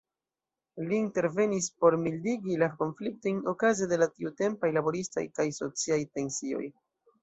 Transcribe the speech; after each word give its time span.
Li 0.87 0.95
intervenis 0.99 1.67
por 1.83 1.97
mildigi 2.07 2.57
la 2.63 2.71
konfliktojn 2.81 3.45
okaze 3.55 3.91
de 3.95 4.03
la 4.03 4.11
tiutempaj 4.19 4.75
laboristaj 4.81 5.29
kaj 5.41 5.51
sociaj 5.63 6.05
tensioj. 6.21 6.69